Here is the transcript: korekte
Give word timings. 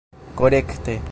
korekte 0.35 0.97